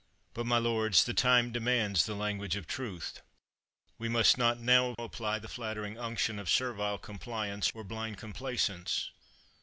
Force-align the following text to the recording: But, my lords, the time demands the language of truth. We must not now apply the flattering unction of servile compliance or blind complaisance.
But, 0.33 0.47
my 0.47 0.57
lords, 0.57 1.03
the 1.03 1.13
time 1.13 1.51
demands 1.51 2.07
the 2.07 2.15
language 2.15 2.55
of 2.55 2.65
truth. 2.65 3.21
We 3.99 4.09
must 4.09 4.35
not 4.35 4.59
now 4.59 4.95
apply 4.97 5.37
the 5.37 5.47
flattering 5.47 5.99
unction 5.99 6.39
of 6.39 6.49
servile 6.49 6.97
compliance 6.97 7.71
or 7.75 7.83
blind 7.83 8.17
complaisance. 8.17 9.11